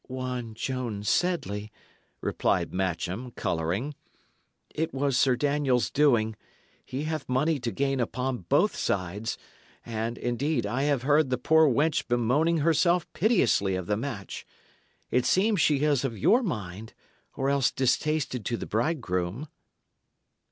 [0.07, 1.71] "One Joan Sedley,"
[2.21, 3.93] replied Matcham, colouring.
[4.73, 6.35] "It was Sir Daniel's doing;
[6.83, 9.37] he hath money to gain upon both sides;
[9.85, 14.43] and, indeed, I have heard the poor wench bemoaning herself pitifully of the match.
[15.11, 16.95] It seems she is of your mind,
[17.35, 19.49] or else distasted to the bridegroom."